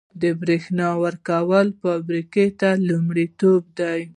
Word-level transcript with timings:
د 0.21 0.23
بریښنا 0.41 0.89
ورکړه 1.03 1.61
فابریکو 1.81 2.45
ته 2.59 2.69
لومړیتوب 2.87 3.61
دی 3.79 4.01